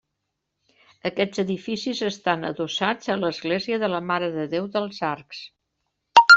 Aquests 1.09 1.41
edificis 1.43 2.01
estan 2.07 2.49
adossats 2.49 3.13
a 3.15 3.19
l'església 3.21 3.81
de 3.87 3.93
la 3.95 4.03
Mare 4.13 4.33
de 4.41 4.47
Déu 4.57 4.69
dels 4.79 5.07
Arcs. 5.15 5.47